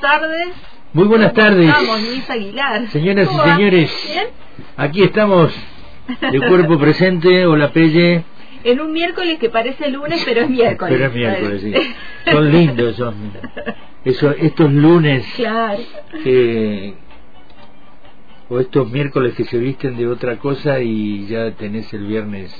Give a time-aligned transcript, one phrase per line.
[0.00, 0.48] Tardes.
[0.92, 1.68] Muy buenas tardes.
[1.68, 2.88] Estamos, Luis Aguilar.
[2.88, 4.26] Señoras ¿Cómo y señores, ¿Bien?
[4.76, 5.52] aquí estamos
[6.32, 7.46] de cuerpo presente.
[7.46, 8.24] Hola, Pelle.
[8.64, 10.92] En un miércoles que parece lunes, pero es miércoles.
[10.94, 11.72] Pero es miércoles, sí.
[12.30, 13.14] Son lindos esos,
[14.04, 15.78] esos- estos lunes Claro.
[16.22, 16.94] que,
[18.50, 22.52] o estos miércoles que se visten de otra cosa y ya tenés el viernes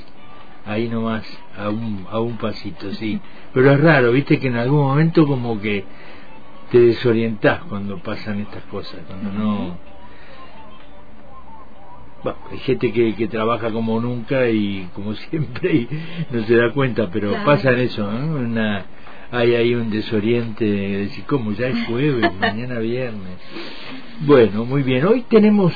[0.65, 1.23] ahí nomás
[1.57, 3.19] a un, a un pasito, sí.
[3.53, 5.83] Pero es raro, viste que en algún momento como que
[6.71, 9.77] te desorientás cuando pasan estas cosas, cuando no...
[12.23, 15.89] Bueno, hay gente que, que trabaja como nunca y como siempre y
[16.31, 17.45] no se da cuenta, pero Claro.
[17.45, 18.35] pasa eso, ¿no?
[18.39, 18.85] Una,
[19.31, 21.51] hay ahí un desoriente de decir, ¿cómo?
[21.53, 23.37] Ya es jueves, mañana viernes.
[24.21, 25.05] Bueno, muy bien.
[25.05, 25.73] Hoy tenemos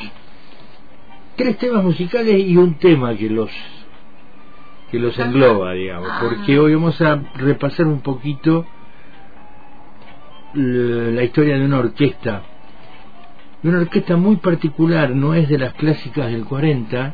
[1.36, 3.50] tres temas musicales y un tema que los
[4.92, 6.20] que los engloba, digamos, Ah.
[6.22, 8.68] porque hoy vamos a repasar un poquito
[10.56, 12.44] la historia de una orquesta,
[13.62, 17.14] de una orquesta muy particular, no es de las clásicas del 40,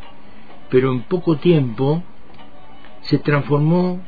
[0.70, 2.04] pero en poco tiempo
[3.02, 4.00] se transformó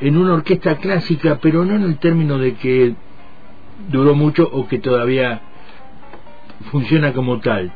[0.00, 2.94] en una orquesta clásica, pero no en el término de que
[3.88, 5.40] duró mucho o que todavía
[6.70, 7.72] funciona como tal,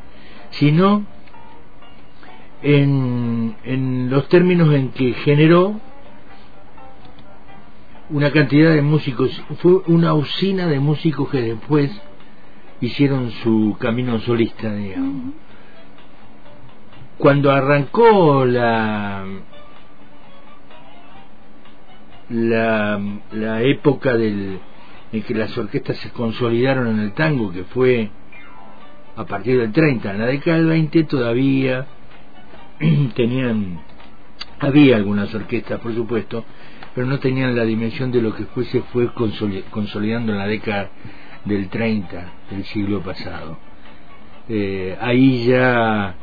[0.50, 1.04] sino
[2.62, 5.80] en, en los términos en que generó
[8.10, 11.90] una cantidad de músicos, fue una usina de músicos que después
[12.80, 15.34] hicieron su camino solista, digamos.
[17.18, 19.24] Cuando arrancó la
[22.30, 23.00] la,
[23.32, 24.58] la época del,
[25.12, 28.10] en que las orquestas se consolidaron en el tango, que fue
[29.16, 31.86] a partir del 30, en la década del 20 todavía
[33.14, 33.80] tenían,
[34.60, 36.44] había algunas orquestas, por supuesto,
[36.94, 40.46] pero no tenían la dimensión de lo que después se fue consoli- consolidando en la
[40.46, 40.90] década
[41.44, 43.58] del 30 del siglo pasado.
[44.48, 46.14] Eh, ahí ya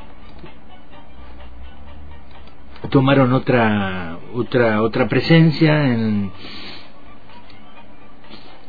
[2.89, 6.31] tomaron otra otra otra presencia en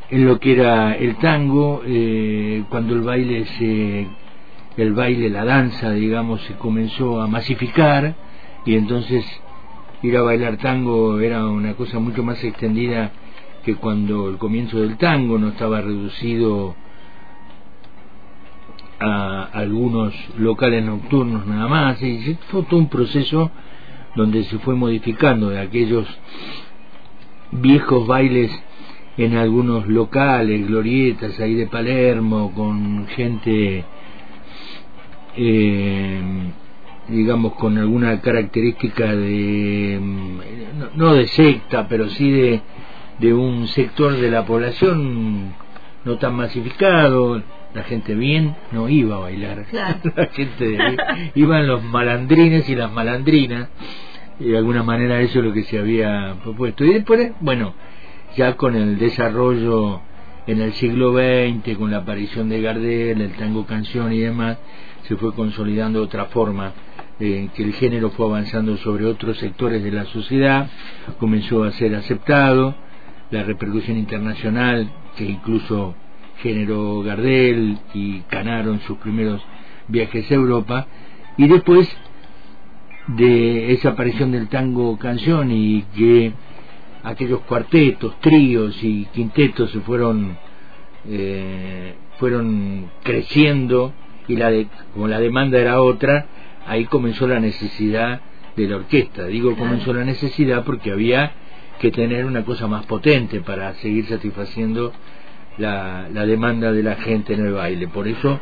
[0.08, 4.06] en lo que era el tango eh, cuando el baile se
[4.76, 8.14] el baile la danza digamos se comenzó a masificar
[8.64, 9.24] y entonces
[10.02, 13.12] ir a bailar tango era una cosa mucho más extendida
[13.64, 16.76] que cuando el comienzo del tango no estaba reducido
[18.98, 23.50] a algunos locales nocturnos nada más y fue todo un proceso
[24.14, 26.06] donde se fue modificando de aquellos
[27.52, 28.50] viejos bailes
[29.16, 33.84] en algunos locales, glorietas ahí de Palermo, con gente,
[35.36, 36.20] eh,
[37.08, 40.40] digamos, con alguna característica de, mm,
[40.96, 42.60] no, de secta, pero sí de,
[43.18, 45.54] de un sector de la población
[46.04, 47.42] no tan masificado,
[47.74, 49.98] la gente bien no iba a bailar, Claro.
[50.16, 50.78] la gente
[51.34, 53.68] iban los malandrines y las malandrinas,
[54.38, 56.84] y de alguna manera eso es lo que se había propuesto.
[56.84, 57.74] Y después, bueno,
[58.36, 60.00] ya con el desarrollo
[60.46, 64.58] en el siglo XX, con la aparición de Gardel, el tango canción y demás,
[65.02, 66.72] se fue consolidando otra forma,
[67.18, 70.68] eh, que el género fue avanzando sobre otros sectores de la sociedad,
[71.18, 72.74] comenzó a ser aceptado,
[73.30, 75.94] la repercusión internacional que incluso
[76.42, 79.42] generó Gardel y Canaro en sus primeros
[79.88, 80.86] viajes a Europa,
[81.36, 81.88] y después
[83.08, 86.32] de esa aparición del tango canción y que
[87.02, 90.36] aquellos cuartetos, tríos y quintetos se fueron
[91.08, 93.92] eh, fueron creciendo
[94.26, 96.26] y la de, como la demanda era otra,
[96.66, 98.20] ahí comenzó la necesidad
[98.56, 99.26] de la orquesta.
[99.26, 99.64] Digo Claro.
[99.70, 101.32] comenzó la necesidad porque había
[101.78, 104.92] que tener una cosa más potente para seguir satisfaciendo
[105.58, 107.88] la, la demanda de la gente en el baile.
[107.88, 108.40] Por eso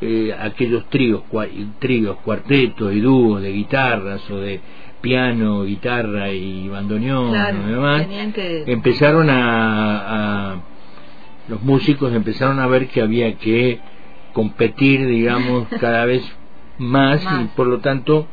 [0.00, 1.48] eh, aquellos tríos, cua-
[1.78, 4.60] tríos, cuartetos y dúos de guitarras o de
[5.02, 8.64] piano, guitarra y bandoneón Claro, y demás, que...
[8.66, 10.62] empezaron a, a-
[11.48, 13.80] los músicos empezaron a ver que había que
[14.32, 16.22] competir digamos cada vez
[16.80, 17.44] más, Más.
[17.44, 18.26] y por lo tanto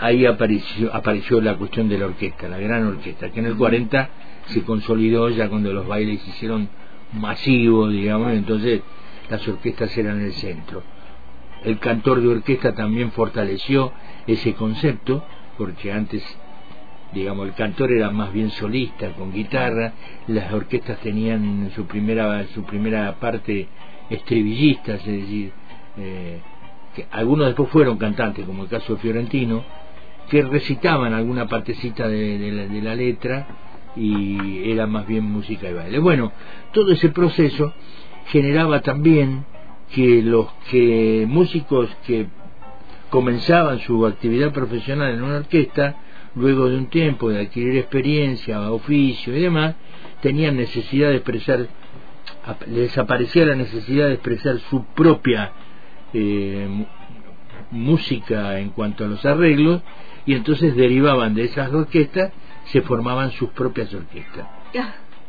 [0.00, 4.08] ahí apareció apareció la cuestión de la orquesta la gran orquesta que en el 40
[4.46, 6.68] se consolidó ya cuando los bailes se hicieron
[7.12, 8.82] masivos digamos entonces
[9.30, 10.82] las orquestas eran el centro.
[11.64, 13.92] El cantor de orquesta también fortaleció
[14.26, 15.24] ese concepto
[15.56, 16.22] porque antes
[17.12, 19.92] digamos el cantor era más bien solista con guitarra
[20.26, 23.68] las orquestas tenían su primera su primera parte
[24.10, 25.52] estribillistas es decir
[25.98, 26.40] eh,
[26.94, 29.64] que algunos después fueron cantantes como el caso de Fiorentino
[30.28, 33.46] que recitaban alguna partecita de, de la, la letra
[33.96, 35.98] y era más bien música y baile.
[35.98, 36.32] Bueno,
[36.72, 37.72] todo ese proceso
[38.26, 39.44] generaba también
[39.94, 42.26] que los que músicos que
[43.10, 45.96] comenzaban su actividad profesional en una orquesta,
[46.34, 49.74] luego de un tiempo de adquirir experiencia, oficio y demás,
[50.22, 51.66] tenían necesidad de expresar,
[52.68, 55.52] les aparecía la necesidad de expresar su propia
[56.12, 56.86] eh,
[57.70, 59.82] música en cuanto a los arreglos,
[60.26, 62.32] y entonces derivaban de esas orquestas,
[62.64, 64.46] se formaban sus propias orquestas.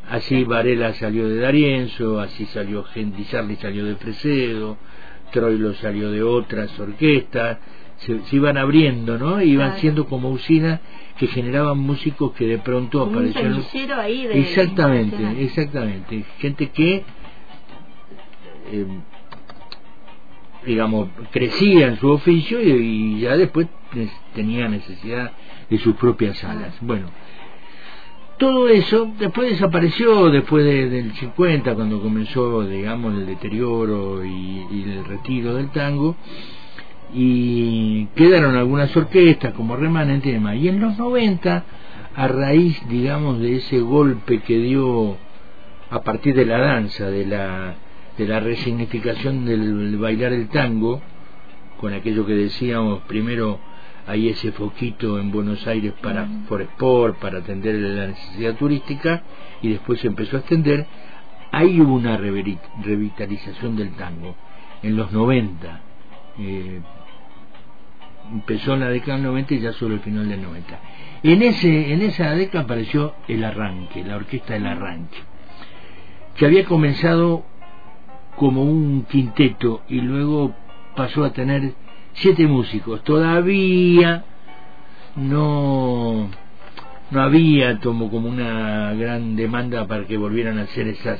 [0.09, 4.77] Así Varela salió de Darienzo, así salió Di Sarli salió de Fresedo,
[5.31, 7.57] Troilo salió de otras orquestas,
[7.97, 9.41] se, iban abriendo, ¿no?
[9.41, 10.81] Iban siendo como usinas
[11.17, 13.63] que generaban músicos que de pronto aparecieron.
[13.97, 16.25] ahí de exactamente, exactamente.
[16.39, 17.03] Gente que,
[18.71, 18.85] eh,
[20.65, 23.67] digamos, crecía en su oficio y, ya después
[24.33, 25.31] tenía necesidad
[25.69, 26.75] de sus propias salas.
[26.81, 27.07] Bueno
[28.37, 35.55] todo eso después desapareció después del 50 cuando comenzó digamos el deterioro y, el retiro
[35.55, 36.15] del tango
[37.13, 41.63] y quedaron algunas orquestas como remanente y demás y en los 90
[42.15, 45.15] a raíz digamos de ese golpe que dio
[45.89, 47.75] a partir de la danza de la
[48.17, 51.01] de la resignificación del bailar el tango
[51.79, 53.59] con aquello que decíamos primero
[54.05, 59.23] hay ese foquito en Buenos Aires para Sport, para atender la necesidad turística,
[59.61, 60.85] y después se empezó a extender.
[61.53, 64.35] Hubo una revitalización del tango,
[64.81, 65.81] en los 90.
[66.39, 66.81] Eh,
[68.31, 70.79] empezó en la década del 90 y ya solo el final del 90.
[71.23, 75.17] En, ese, en esa década apareció el arranque, la orquesta del arranque,
[76.35, 77.45] que había comenzado
[78.35, 80.53] como un quinteto y luego
[80.95, 81.73] pasó a tener
[82.13, 83.03] siete músicos.
[83.03, 84.25] Todavía
[85.15, 86.29] no,
[87.11, 91.19] no había como, como una gran demanda para que volvieran a hacer esas,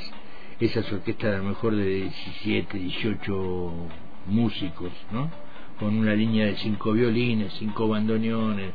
[0.60, 3.72] esas orquestas a lo mejor de 17, 18
[4.26, 5.30] músicos, ¿no?
[5.78, 8.72] Con una línea de cinco violines, cinco bandoneones,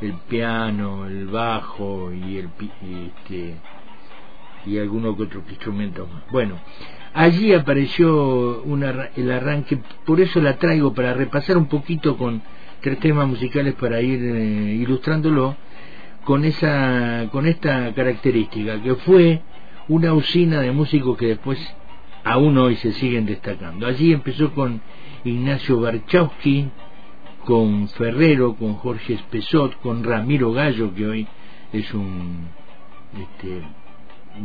[0.00, 2.48] el piano, el bajo y el
[3.26, 3.56] este
[4.66, 6.22] y alguno que otro instrumento más.
[6.30, 6.60] Bueno,
[7.12, 8.62] Allí apareció
[9.16, 12.40] el arranque, por eso la traigo para repasar un poquito con
[12.80, 15.56] tres temas musicales para ir eh, ilustrándolo
[16.24, 19.42] con esa con esta característica que fue
[19.88, 21.58] una usina de músicos que después
[22.22, 23.88] aún hoy se siguen destacando.
[23.88, 24.80] Allí empezó con
[25.24, 26.68] Ignacio Barchowski,
[27.44, 31.26] con Ferrero, con Jorge Espesot, con Ramiro Gallo, que hoy
[31.72, 32.48] es un
[33.18, 33.62] este,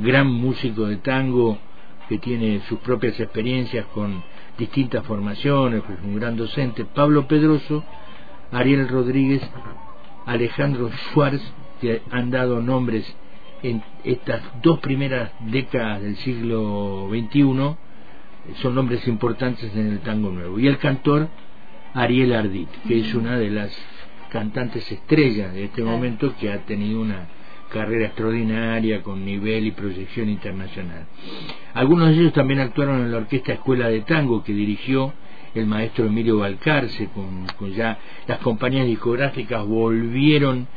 [0.02, 1.58] gran músico de tango,
[2.10, 4.24] que tiene sus propias experiencias con
[4.58, 7.84] distintas formaciones, pues un gran docente, Pablo Pedroso,
[8.52, 9.42] Ariel Rodríguez,
[10.26, 11.42] Alejandro Schwartz,
[11.82, 13.16] que han dado nombres
[13.64, 17.76] en estas dos primeras décadas del siglo XXI,
[18.62, 20.60] son nombres importantes en el tango nuevo.
[20.60, 21.30] Y el cantor
[21.94, 23.76] Ariel Ardit, que es una de las
[24.30, 27.28] cantantes estrellas de este momento que ha tenido una
[27.76, 31.08] carrera extraordinaria con nivel y proyección internacional.
[31.74, 35.12] Algunos de ellos también actuaron en la Orquesta Escuela de Tango que dirigió
[35.54, 40.68] el maestro Emilio Balcarce, con, ya las compañías discográficas volvieron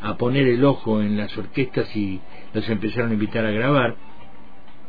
[0.00, 2.18] a poner el ojo en las orquestas y
[2.54, 3.96] los empezaron a invitar a grabar.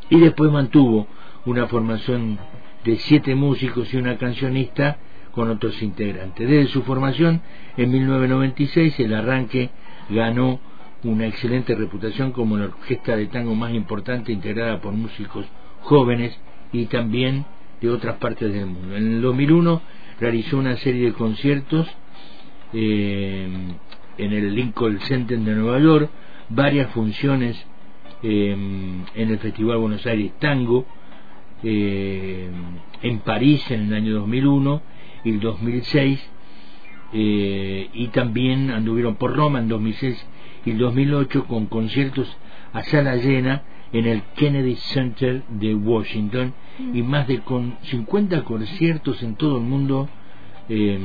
[0.09, 1.07] Y después mantuvo
[1.45, 2.39] una formación
[2.85, 4.97] de siete músicos y una cancionista
[5.31, 6.47] con otros integrantes.
[6.47, 7.41] Desde su formación,
[7.75, 9.69] en 1996, el arranque
[10.09, 10.61] ganó
[11.03, 15.45] una excelente reputación como la orquesta de tango más importante integrada por músicos
[15.81, 16.37] jóvenes
[16.73, 17.45] y también
[17.81, 18.95] de otras partes del mundo.
[18.95, 19.81] En el 2001
[20.19, 21.87] realizó una serie de conciertos
[22.73, 23.47] eh,
[24.17, 26.09] en el Lincoln Center de Nueva York,
[26.49, 27.57] varias funciones
[28.21, 30.85] eh, en el Festival Buenos Aires Tango,
[31.63, 32.49] eh,
[33.01, 34.81] en París en el año 2001
[35.23, 36.29] y el 2006,
[37.11, 40.27] y también anduvieron por Roma en 2006
[40.65, 42.27] y el 2008 con conciertos
[42.73, 46.95] a sala llena en el Kennedy Center de Washington mm.
[46.95, 50.09] y más de con 50 conciertos en todo el mundo
[50.67, 51.01] em,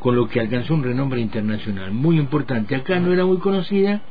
[0.00, 1.92] con lo que alcanzó un renombre internacional.
[1.92, 2.74] Muy importante.
[2.74, 4.02] Acá no era muy conocida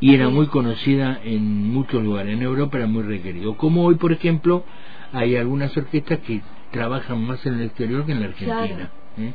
[0.00, 2.34] y era muy conocida en muchos lugares.
[2.34, 3.56] En Europa era muy requerido.
[3.56, 4.64] Como hoy por ejemplo
[5.12, 9.32] hay algunas orquestas que trabajan más en el exterior que en la Argentina ¿eh?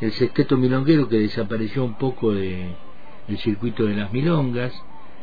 [0.00, 2.74] el sexteto milonguero que desapareció un poco de
[3.28, 4.72] el circuito de las milongas,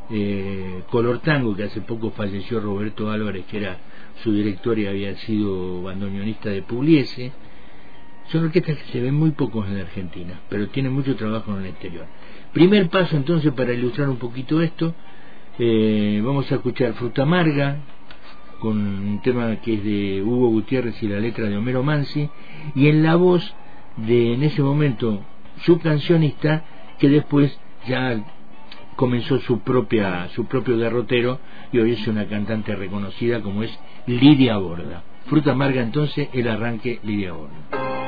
[0.10, 3.78] eh, Color Tango, que hace poco falleció Roberto Álvarez, que era
[4.24, 7.32] su director y había sido bandoneonista de Pugliese.
[8.32, 11.64] Son orquestas que se ven muy pocos en la Argentina, pero tienen mucho trabajo en
[11.64, 12.06] el exterior.
[12.54, 14.94] Primer paso entonces para ilustrar un poquito esto,
[15.58, 17.78] eh, vamos a escuchar Fruta Amarga,
[18.60, 22.30] con un tema que es de Hugo Gutiérrez y la letra de Homero Mansi,
[22.76, 23.54] y en la voz
[23.98, 25.24] de en ese momento
[25.64, 26.64] su cancionista,
[27.00, 28.24] que después ya
[28.96, 31.40] comenzó su propia su propio derrotero
[31.72, 35.04] y hoy es una cantante reconocida como es Lidia Borda.
[35.28, 37.99] Fruta amarga entonces el arranque Lidia Borda.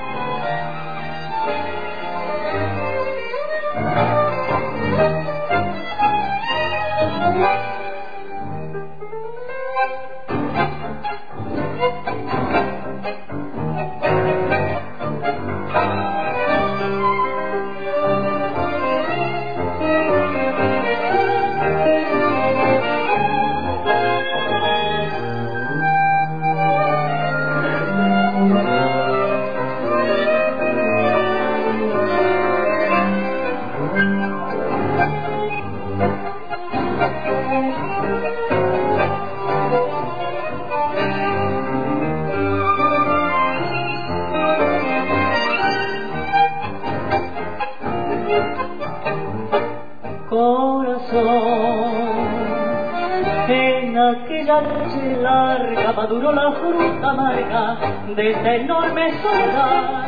[56.02, 57.78] Maduró la fruta amarga
[58.16, 60.06] de esta enorme soledad,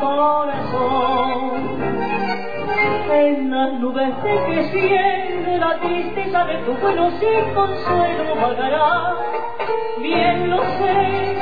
[0.00, 1.54] corazón.
[3.12, 9.14] En las nubes de que siente la tristeza de tu vuelo sin consuelo vagará,
[10.00, 11.36] bien lo sé.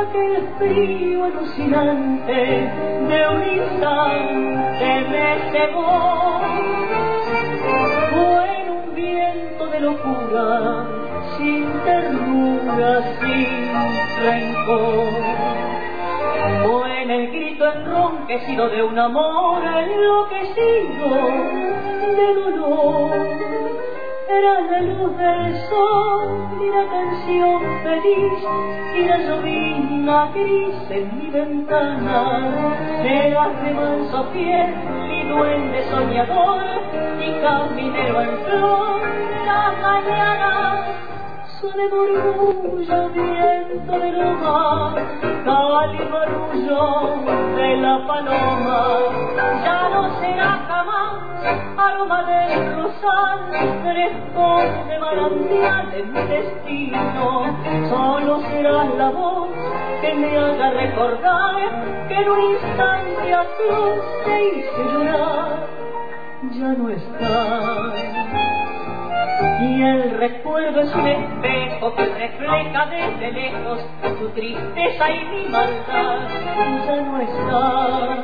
[0.00, 2.70] Aquel frío alucinante
[3.08, 6.37] de un instante me cegó,
[14.70, 15.10] O
[16.86, 21.08] en el grito enronquecido de un amor enloquecido
[22.16, 23.10] de dolor.
[24.28, 28.44] Era la luz del sol y la canción feliz
[28.94, 32.76] y la llovina gris en mi ventana.
[33.02, 34.74] Era de manso fiel
[35.10, 36.62] y duende soñador
[37.26, 39.00] y caminero en flor
[39.46, 40.68] la mañana
[41.60, 44.94] de murmullo, viento de loma,
[45.44, 47.16] cálido arrullo
[47.56, 48.86] de la paloma,
[49.64, 51.14] ya no será jamás
[51.76, 53.38] aroma del rosal,
[53.82, 57.56] fresco de manantial en mi destino,
[57.88, 59.48] solo será la voz
[60.00, 65.66] que me haga recordar que en un instante a tu se hice llorar,
[66.52, 68.47] ya no está
[69.60, 73.80] y el recuerdo es un espejo que refleja desde lejos
[74.18, 76.28] tu tristeza y mi maldad.
[76.86, 78.18] Ya no está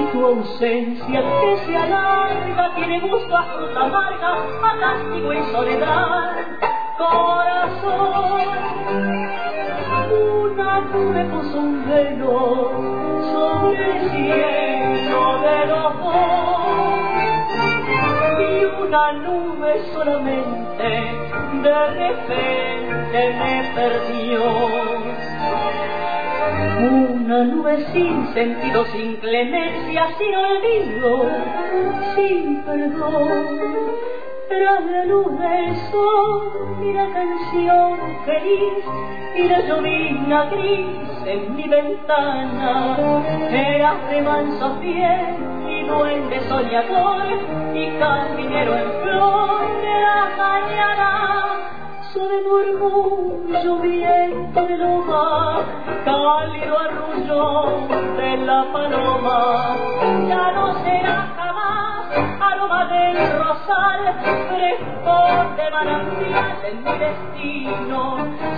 [0.00, 6.36] y tu ausencia que se alarga tiene gusto a fruta amarga a castigo y soledad.
[6.98, 8.49] Corazón
[19.92, 20.84] solamente
[21.62, 24.42] de repente me perdió.
[26.80, 31.26] Una nube sin sentido, sin clemencia, sin olvido,
[32.14, 33.58] sin perdón.
[34.48, 38.84] Tras la luz del sol y la canción feliz
[39.36, 43.22] y la llovina gris en mi ventana,
[43.52, 45.50] eras de manso piel
[45.90, 51.10] duende soñador y caminero en flor de la mañana.
[52.12, 55.62] Sobre murmullo viento de loma,
[56.04, 59.76] cálido arrullo de la paloma,
[60.28, 62.06] ya no será jamás
[62.40, 64.00] aroma del rosal,
[64.50, 68.00] frescor de manantial en mi destino,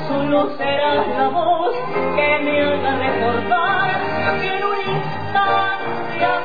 [0.08, 1.74] solo serás la voz
[2.16, 3.90] que me haga recordar
[4.40, 6.40] que en un instante a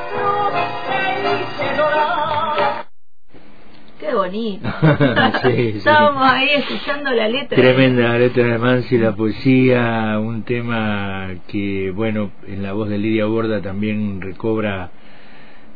[4.08, 4.66] Qué bonito.
[5.44, 7.54] Estábamos ahí escuchando la letra.
[7.58, 12.96] Tremenda la letra de Mansi, la poesía, un tema que, bueno, en la voz de
[12.96, 14.90] Lidia Borda también recobra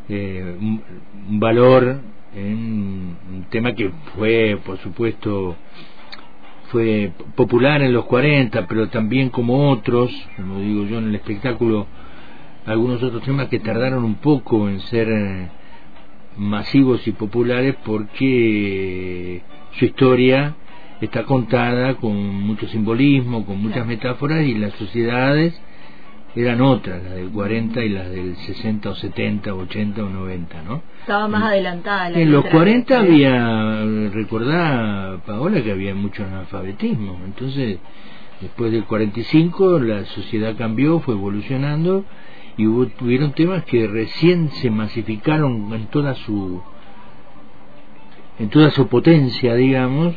[0.09, 2.01] eh, un, valor,
[2.35, 5.55] en un tema que fue, por supuesto,
[6.71, 11.87] fue popular en los 40, pero también como otros, como digo yo en el espectáculo,
[12.65, 15.49] algunos otros temas que tardaron un poco en ser eh,
[16.37, 19.43] masivos y populares porque
[19.79, 20.55] su historia
[21.01, 25.61] está contada con mucho simbolismo, con muchas metáforas y las sociedades
[26.35, 30.63] eran otras, las del 40 y las del 60 o 70 o 80 o 90,
[30.63, 30.83] ¿no?
[31.01, 32.09] Estaba más adelantada.
[32.09, 37.21] La en los 40 había, recordá, Paola, que había mucho analfabetismo.
[37.27, 37.79] Entonces,
[38.41, 42.05] después del 45 la sociedad cambió, fue evolucionando
[42.57, 46.63] y hubo, tuvieron temas que recién se masificaron en toda su
[48.39, 50.15] en toda su potencia, digamos,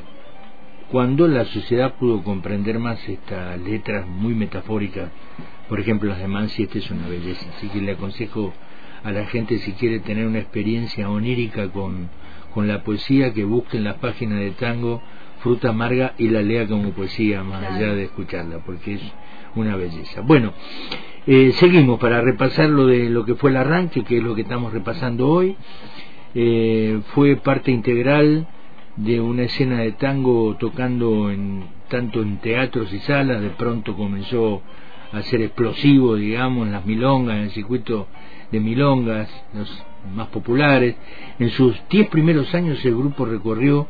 [0.89, 5.09] cuando la sociedad pudo comprender más estas letras muy metafóricas
[5.67, 7.45] por ejemplo, las de Mansi, esta es una belleza.
[7.57, 8.53] Así que le aconsejo
[9.03, 12.09] a la gente, si quiere tener una experiencia onírica con,
[12.53, 15.01] con la poesía, que busquen las páginas de tango,
[15.39, 19.01] fruta amarga y la lea como poesía, más allá de escucharla, porque es
[19.55, 20.21] una belleza.
[20.21, 20.53] Bueno,
[21.27, 24.41] eh, seguimos para repasar lo de lo que fue el arranque, que es lo que
[24.41, 25.55] estamos repasando hoy.
[26.35, 28.47] Eh, fue parte integral
[28.95, 34.61] de una escena de tango tocando en, tanto en teatros y salas, de pronto comenzó
[35.11, 38.07] a ser explosivo, digamos, en las milongas, en el circuito
[38.51, 39.83] de milongas, los
[40.13, 40.95] más populares.
[41.39, 43.87] En sus diez primeros años el grupo recorrió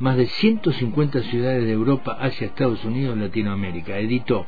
[0.00, 3.98] más de 150 ciudades de Europa hacia Estados Unidos Latinoamérica.
[3.98, 4.46] Editó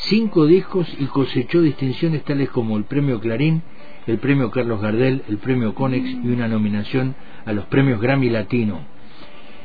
[0.00, 3.62] cinco discos y cosechó distinciones tales como el Premio Clarín,
[4.06, 7.14] el Premio Carlos Gardel, el Premio Conex y una nominación
[7.44, 8.80] a los Premios Grammy Latino.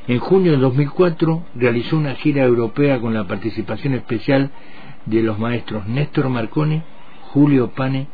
[0.07, 4.51] En junio de 2004 realizó una gira europea con la participación especial
[5.05, 6.81] de los maestros Néstor Marconi,
[7.31, 8.07] Julio Pane,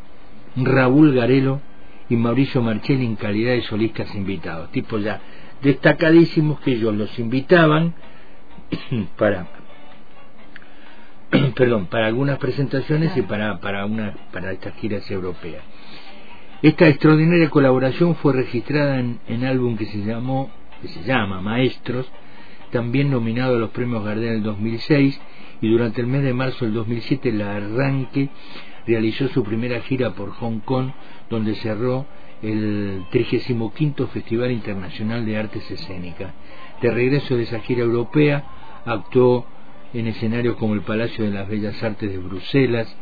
[0.55, 1.61] Raúl Garelo
[2.09, 5.21] y Mauricio Marcelli en calidad de solistas invitados, tipos ya
[5.61, 7.93] destacadísimos que ellos los invitaban
[9.17, 9.58] para
[11.55, 15.63] perdón, para algunas presentaciones y para, para, una, para estas giras europeas.
[16.61, 22.11] Esta extraordinaria colaboración fue registrada en, en álbum que se llamó, que se llama Maestros,
[22.71, 25.19] también nominado a los premios Gardel en 2006
[25.61, 28.29] y durante el mes de marzo del 2007 la Arranque
[28.85, 30.91] realizó su primera gira por Hong Kong
[31.29, 32.05] donde cerró
[32.41, 36.33] el 35 Festival Internacional de Artes Escénicas.
[36.81, 38.43] De regreso de esa gira europea
[38.85, 39.45] actuó
[39.93, 42.95] en escenarios como el Palacio de las Bellas Artes de Bruselas,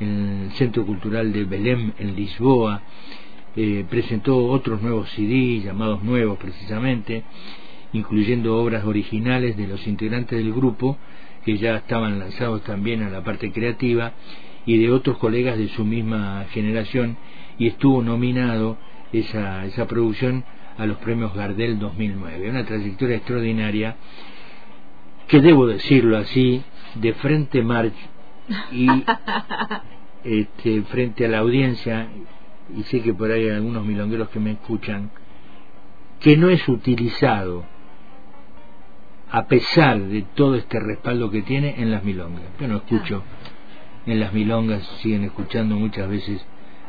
[0.00, 2.82] en el Centro Cultural de Belém en Lisboa,
[3.54, 7.22] eh, presentó otros nuevos CD, llamados nuevos precisamente,
[7.92, 10.96] incluyendo obras originales de los integrantes del grupo
[11.44, 14.12] que ya estaban lanzados también a la parte creativa
[14.64, 17.16] y de otros colegas de su misma generación
[17.58, 18.78] y estuvo nominado
[19.12, 20.44] esa, esa producción
[20.78, 22.48] a los premios Gardel 2009.
[22.48, 23.96] Una trayectoria extraordinaria
[25.28, 26.62] que debo decirlo así,
[26.94, 27.94] de frente march
[28.72, 28.88] y
[30.24, 32.08] este, frente a la audiencia,
[32.76, 35.10] y sé que por ahí hay algunos milongueros que me escuchan,
[36.20, 37.64] que no es utilizado
[39.30, 42.44] a pesar de todo este respaldo que tiene en las milongas.
[42.60, 43.22] Yo no escucho
[44.04, 46.44] en las milongas, siguen escuchando muchas veces,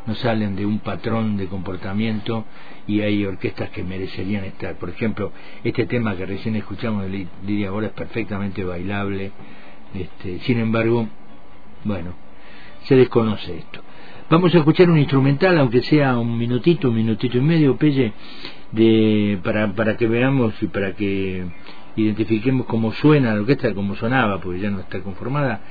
[0.06, 2.46] no salen de un patrón de comportamiento
[2.88, 4.76] y hay orquestas que merecerían estar.
[4.76, 5.32] Por ejemplo,
[5.64, 9.32] este tema que recién escuchamos de Lidia ahora es perfectamente bailable,
[9.94, 11.08] este, sin embargo,
[11.84, 12.14] bueno,
[12.84, 13.82] se desconoce esto.
[14.30, 18.14] Vamos a escuchar un instrumental, aunque sea un minutito, un minutito y medio, Pelle,
[18.72, 21.46] de, para, para que veamos y para que
[21.96, 25.62] identifiquemos cómo suena la orquesta, cómo sonaba, porque ya no está conformada,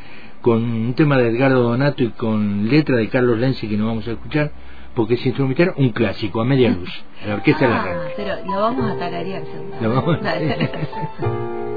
[0.42, 4.07] con un tema de Edgardo Donato y con letra de Carlos Lenzi que no vamos
[4.09, 4.50] a escuchar,
[4.94, 6.90] porque es instrumental un clásico, a media luz,
[7.26, 9.42] la orquesta de la Pero lo vamos a tararear,
[9.81, 11.62] Lo vamos a...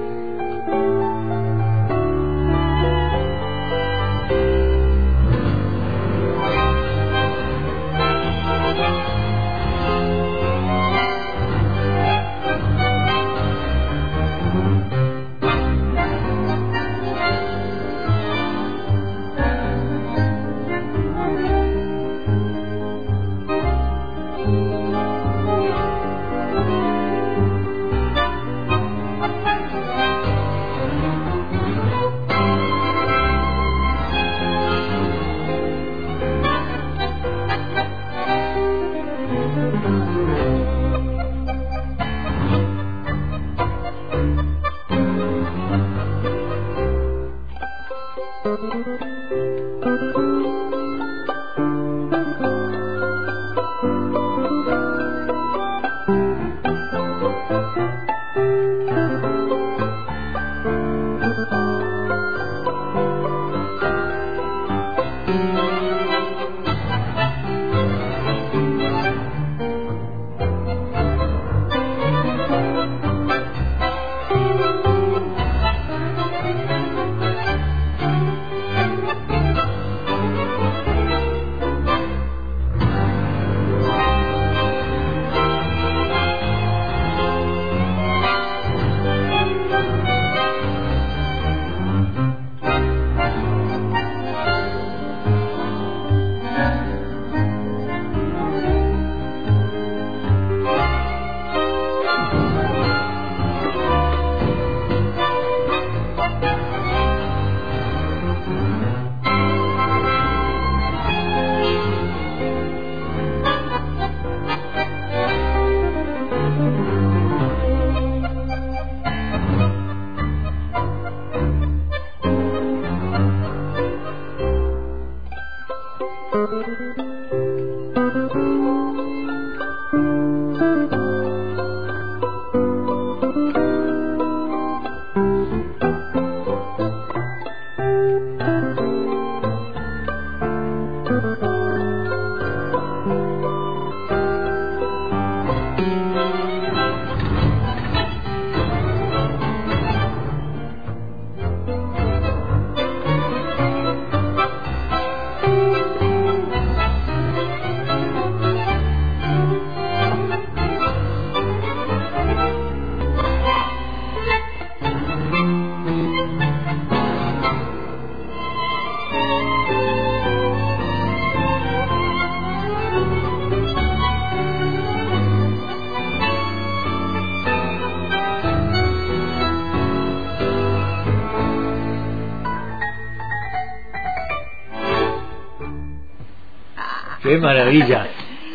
[187.35, 188.07] Qué maravilla.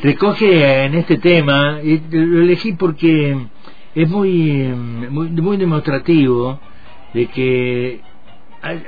[0.02, 3.36] Recoge en este tema, y lo elegí porque
[3.94, 4.72] es muy,
[5.10, 6.58] muy, muy demostrativo
[7.12, 8.00] de que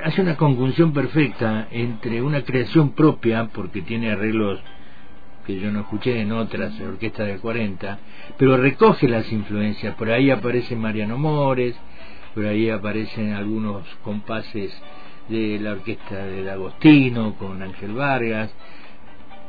[0.03, 4.59] hace una conjunción perfecta entre una creación propia, porque tiene arreglos
[5.45, 7.99] que yo no escuché en otras orquestas del 40,
[8.39, 9.93] pero recoge las influencias.
[9.93, 11.75] Por ahí aparece Mariano Mores,
[12.33, 14.75] por ahí aparecen algunos compases
[15.29, 18.51] de la orquesta del Agostino con Ángel Vargas,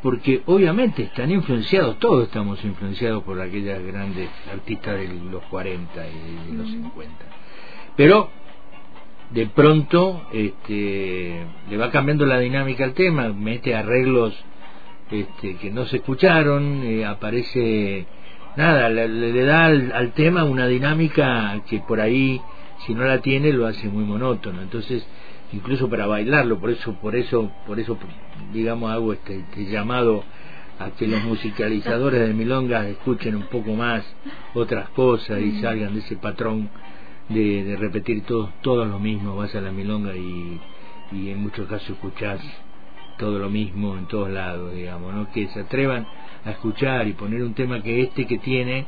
[0.04, 6.50] porque obviamente están influenciados, todos estamos influenciados por aquellas grandes artistas de los 40 y
[6.50, 7.24] de los 50.
[7.96, 8.28] Pero
[9.30, 14.34] de pronto este, le va cambiando la dinámica al tema, mete arreglos
[15.10, 18.04] este, que no se escucharon, eh, aparece,
[18.58, 22.42] nada, le, da al, al, tema una dinámica que por ahí,
[22.86, 24.60] si no la tiene, lo hace muy monótono.
[24.60, 25.08] Entonces,
[25.52, 27.96] incluso para bailarlo, por eso, por eso, por eso,
[28.52, 30.24] digamos, hago este, este llamado
[30.78, 34.04] a que los musicalizadores de milongas escuchen un poco más
[34.54, 36.68] otras cosas y salgan de ese patrón
[37.28, 40.60] de, de repetir todos todo lo mismo, vas a la milonga y,
[41.12, 42.40] y en muchos casos escuchás
[43.18, 45.30] todo lo mismo en todos lados, digamos, ¿no?
[45.30, 46.06] que se atrevan
[46.44, 48.86] a escuchar y poner un tema que este que tiene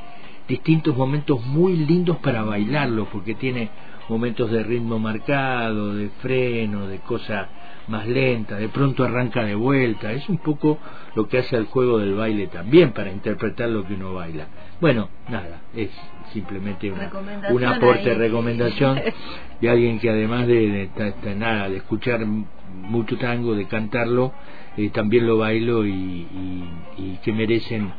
[0.48, 3.70] distintos momentos muy lindos para bailarlo, porque tiene
[4.08, 7.48] momentos de ritmo marcado, de freno, de cosa
[7.88, 10.78] más lenta, de pronto arranca de vuelta, es un poco
[11.14, 14.46] lo que hace al juego del baile también para interpretar lo que uno baila.
[14.80, 15.90] Bueno, nada, es
[16.32, 17.10] simplemente una,
[17.50, 19.00] un aporte, de recomendación
[19.60, 20.90] de alguien que además de,
[21.22, 24.32] de, nada, de escuchar mucho tango, de cantarlo,
[24.76, 27.92] eh, también lo bailo y, y, y que merecen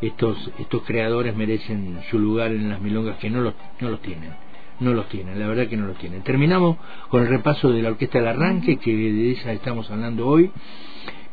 [0.00, 4.32] estos estos creadores merecen su lugar en las milongas que no los no los tienen
[4.80, 6.22] no los tienen, la verdad que no los tienen.
[6.22, 6.76] Terminamos
[7.08, 10.50] con el repaso de la Orquesta del Arranque, que de esa estamos hablando hoy,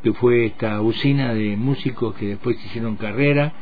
[0.04, 3.54] que fue esta usina de músicos que después hicieron carrera.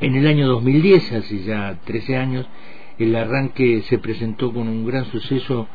[0.00, 2.46] En el año 2010, hace ya 13 años,
[2.98, 5.68] el Arranque se presentó con un gran suceso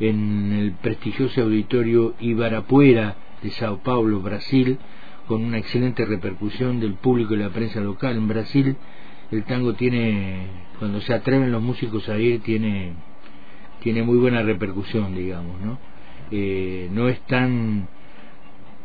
[0.00, 4.78] en el prestigioso auditorio Ibarapuera de Sao Paulo, Brasil,
[5.26, 8.76] con una excelente repercusión del público y la prensa local en Brasil
[9.34, 10.46] el tango tiene,
[10.78, 12.92] cuando se atreven los músicos a ir, tiene,
[13.80, 15.78] tiene muy buena repercusión, digamos, ¿no?
[16.30, 17.88] Eh, no es tan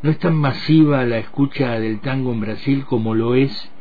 [0.02, 3.72] no es tan masiva la escucha del tango en Brasil como lo es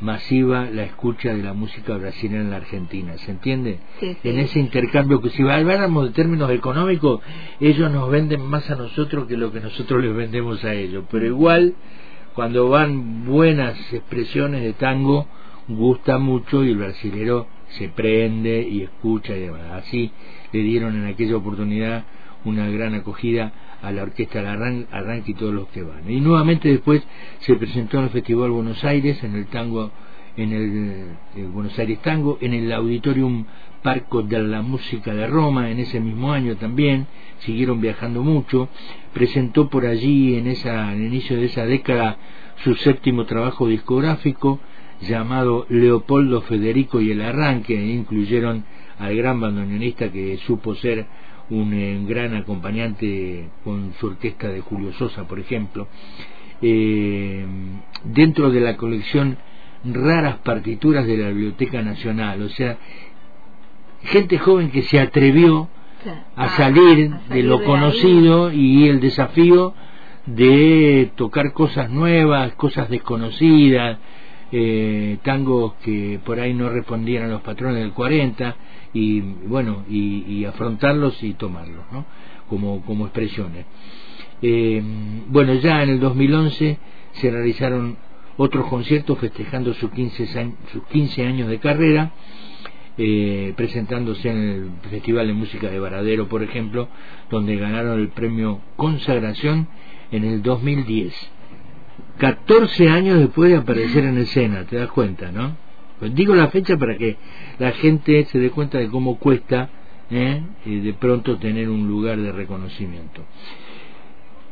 [0.00, 3.78] masiva la escucha de la música brasileña en la Argentina, ¿se entiende?
[4.00, 7.22] En ese intercambio que si habláramos de términos económicos,
[7.60, 11.24] ellos nos venden más a nosotros que lo que nosotros les vendemos a ellos, pero
[11.24, 11.74] igual
[12.34, 15.26] cuando van buenas expresiones de tango,
[15.68, 19.72] gusta mucho y el brasilero se prende y escucha y demás.
[19.72, 20.12] Así
[20.52, 22.04] le dieron en aquella oportunidad
[22.44, 23.52] una gran acogida
[23.82, 26.10] a la orquesta del Arranque y todos los que van.
[26.10, 27.02] Y nuevamente después
[27.40, 29.90] se presentó en el Festival Buenos Aires, en el tango,
[30.36, 33.46] en el, Buenos Aires Tango, en el Auditorium
[33.82, 37.06] Parco de la Música de Roma, en ese mismo año también,
[37.40, 38.68] siguieron viajando mucho,
[39.12, 42.18] presentó por allí en esa, en el inicio de esa década
[42.64, 44.60] su séptimo trabajo discográfico,
[45.00, 48.64] llamado Leopoldo Federico y el Arranque, incluyeron
[48.98, 51.06] al gran bandoneonista que supo ser
[51.50, 55.88] un, eh, gran acompañante con su orquesta de Julio Sosa, por ejemplo.
[56.62, 57.44] Eh,
[58.04, 59.36] dentro de la colección
[59.84, 62.78] Raras Partituras de la Biblioteca Nacional, o sea,
[64.02, 65.68] gente joven que se atrevió
[66.36, 69.74] a salir de lo conocido y el desafío
[70.26, 73.98] de tocar cosas nuevas, cosas desconocidas,
[74.52, 78.56] eh, tangos que por ahí no respondían a los patrones del 40
[78.94, 82.04] y bueno y, afrontarlos y tomarlos ¿no?
[82.48, 83.66] como, como expresiones
[84.42, 84.82] eh,
[85.28, 86.78] bueno ya en el 2011
[87.12, 87.96] se realizaron
[88.36, 92.12] otros conciertos festejando sus 15, sus 15 años de carrera,
[92.98, 96.88] eh, presentándose en el Festival de Música de Varadero, por ejemplo,
[97.30, 99.68] donde ganaron el premio Consagración
[100.10, 101.14] en el 2010.
[102.18, 105.56] 14 años después de aparecer en escena, te das cuenta, ¿no?
[105.98, 107.16] Pues digo la fecha para que
[107.58, 109.70] la gente se dé cuenta de cómo cuesta
[110.10, 110.42] ¿eh?
[110.64, 113.22] de pronto tener un lugar de reconocimiento.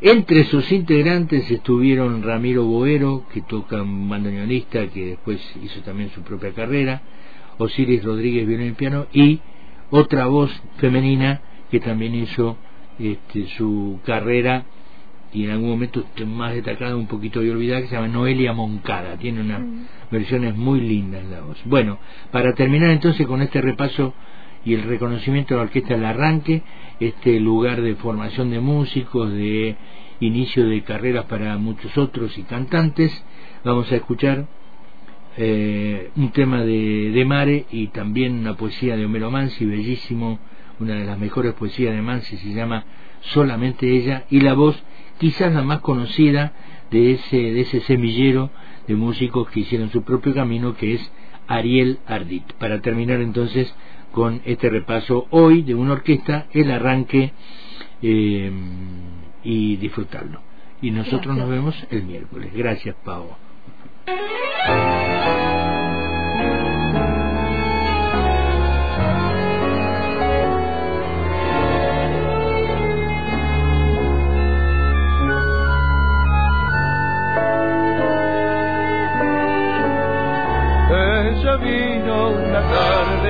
[0.00, 6.22] Entre sus integrantes estuvieron Ramiro Boero, que toca un bandoneonista que después hizo también su
[6.22, 7.02] propia carrera,
[7.58, 9.40] Osiris Rodríguez violín y piano y
[9.90, 12.56] otra voz femenina que también hizo
[12.98, 14.64] este, su carrera
[15.34, 19.16] y en algún momento más destacada un poquito de olvidada que se llama Noelia Moncada
[19.18, 19.86] tiene unas mm.
[20.10, 21.98] versiones muy lindas la voz bueno
[22.30, 24.14] para terminar entonces con este repaso
[24.64, 26.62] y el reconocimiento de la orquesta del arranque
[27.00, 29.76] este lugar de formación de músicos de
[30.20, 33.12] inicio de carreras para muchos otros y cantantes
[33.64, 34.46] vamos a escuchar
[35.36, 40.38] eh, un tema de, de, Mare y también una poesía de Homero Mansi, bellísimo,
[40.78, 42.84] una de las mejores poesías de Mansi se llama
[43.20, 44.80] Solamente ella, y la voz
[45.18, 46.52] quizás la más conocida
[46.90, 48.50] de ese, de ese semillero
[48.86, 51.12] de músicos que hicieron su propio camino, que es
[51.46, 52.52] Ariel Ardit.
[52.54, 53.74] Para terminar entonces
[54.12, 57.32] con este repaso hoy de una orquesta, el arranque
[58.02, 58.52] eh,
[59.42, 60.40] y disfrutarlo.
[60.80, 62.52] Y nosotros nos vemos el miércoles.
[62.54, 63.28] Gracias, Pau.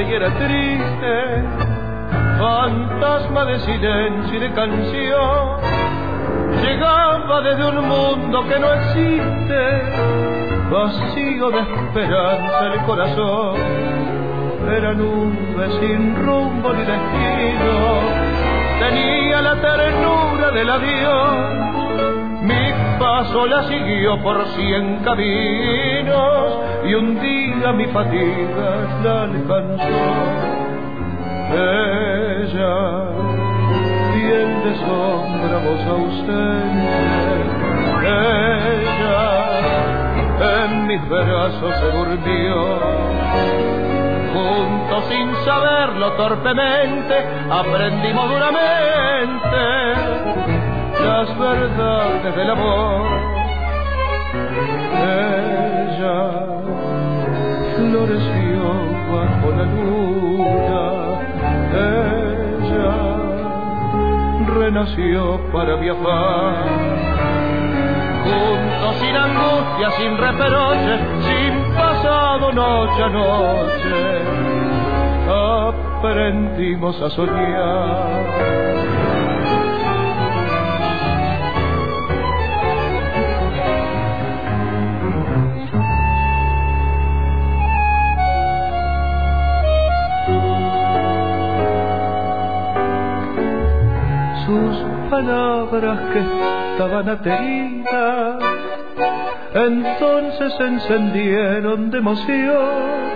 [0.02, 1.44] Y era triste,
[2.38, 5.61] fantasma de silencio y de canción.
[6.62, 9.83] Llegaba desde un mundo que no existe
[10.70, 13.57] vacío de esperanza el corazón.
[14.68, 18.00] Era nube sin rumbo ni destino,
[18.80, 21.84] tenía la ternura del avión.
[22.98, 29.85] Paso la siguió por cien caminos y un día mi fatiga la alcanzó.
[31.50, 32.76] Ella,
[34.14, 35.85] piel de sombra, voz
[38.04, 38.64] ella
[40.40, 42.78] en mis brazos se durmió.
[44.33, 47.14] Juntos sin saberlo torpemente,
[47.50, 48.94] aprendimos duramente
[51.04, 53.02] las verdades del amor.
[55.04, 56.18] Ella
[57.76, 58.62] floreció
[59.12, 60.80] bajo la luna,
[61.72, 62.92] ella
[64.56, 67.04] renació para afán
[68.24, 73.98] juntos sin angustia, sin reproches, sin pasado noche a noche,
[76.00, 78.63] aprendimos a soñar.
[95.14, 96.20] Palabras que
[96.72, 98.42] estaban ateridas,
[99.55, 103.14] entonces se encendieron de emoción.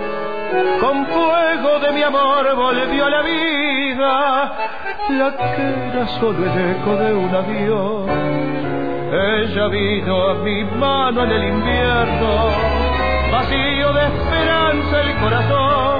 [0.79, 4.51] Con fuego de mi amor volvió a la vida,
[5.09, 8.05] la que era solo el eco de un avión.
[9.11, 12.31] Ella vino a mi mano en el invierno,
[13.29, 15.98] vacío de esperanza el corazón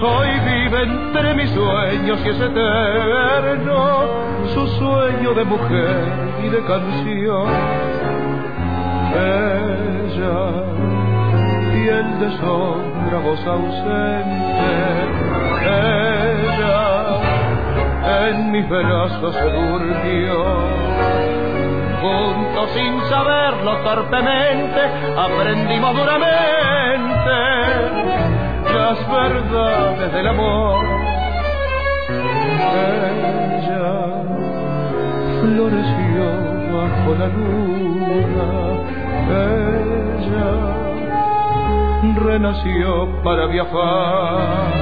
[0.00, 4.06] Hoy vive entre mis sueños y es eterno
[4.54, 6.04] su sueño de mujer
[6.44, 7.48] y de canción.
[9.12, 10.62] Ella,
[11.72, 14.70] piel de sombra, voz ausente,
[15.66, 16.78] ella
[18.28, 20.44] en mis brazos se durmió.
[22.00, 24.80] Juntos sin saberlo torpemente,
[25.16, 26.48] aprendimos duramente
[28.72, 30.84] las verdades del amor.
[32.78, 34.22] Ella
[35.40, 36.24] floreció
[36.72, 38.50] bajo la luna,
[39.30, 40.50] ella
[42.16, 44.72] renació para viajar.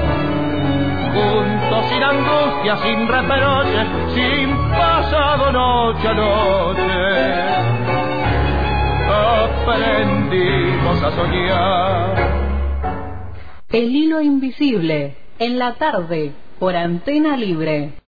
[1.14, 6.84] Juntos sin angustia, sin reproches, sin pasado noche a noche,
[9.64, 12.45] aprendimos a soñar
[13.70, 17.98] el hilo invisible, en la tarde, por antena libre.